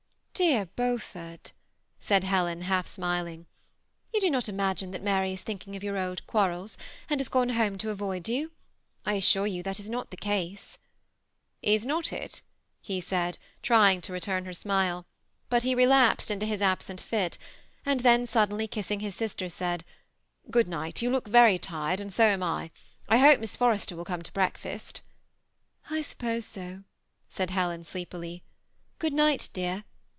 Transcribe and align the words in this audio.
"Dear 0.41 0.65
Beaufort," 0.75 1.51
said 1.99 2.23
Helen, 2.23 2.61
half 2.61 2.87
smiling," 2.87 3.45
you 4.13 4.19
do 4.19 4.31
not 4.31 4.49
imagine 4.49 4.89
that 4.89 5.03
Mary 5.03 5.33
is 5.33 5.43
thinking 5.43 5.75
of 5.75 5.83
your 5.83 5.99
old 5.99 6.25
quarrels, 6.25 6.79
and 7.11 7.19
has 7.19 7.29
gone 7.29 7.49
home 7.49 7.77
to 7.77 7.91
avoid 7.91 8.27
you. 8.27 8.51
I 9.05 9.13
assure 9.13 9.45
you 9.45 9.61
that 9.61 9.79
is 9.79 9.87
not 9.87 10.09
the 10.09 10.17
case."'' 10.17 10.79
Is 11.75 11.85
not 11.85 12.11
it?" 12.11 12.41
he 12.81 12.99
said, 12.99 13.37
trying 13.61 14.01
to 14.01 14.11
return 14.13 14.45
her 14.45 14.53
smile; 14.53 15.05
but 15.47 15.61
he 15.61 15.75
relapsed 15.75 16.31
into 16.31 16.47
his 16.47 16.59
absent 16.59 16.99
fit, 17.01 17.37
and 17.85 17.99
then 17.99 18.25
suddenly 18.25 18.67
kissing 18.67 19.01
800 19.01 19.05
THE 19.05 19.05
SEUI 19.05 19.25
ATTACHED 19.25 19.37
COUPLE. 19.37 19.45
his 19.45 19.53
eister, 19.53 19.83
eaid," 19.83 20.51
Good 20.53 20.67
night; 20.67 21.01
you 21.03 21.11
look 21.11 21.25
verj 21.29 21.59
tired, 21.61 21.99
and 21.99 22.11
so 22.11 22.23
am 22.23 22.41
I. 22.41 22.71
I 23.07 23.17
hope 23.19 23.39
Uiss 23.41 23.55
Forrester 23.55 23.95
will 23.95 24.05
come 24.05 24.23
to 24.23 24.33
break 24.33 24.57
fast"" 24.57 25.01
I 25.91 26.01
suppose 26.01 26.45
so," 26.45 26.81
said 27.29 27.51
Helen, 27.51 27.83
sleepily." 27.83 28.41
Good 28.97 29.13
night, 29.13 29.47
dear. 29.53 29.83